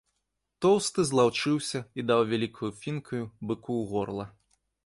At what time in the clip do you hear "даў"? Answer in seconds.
2.13-2.21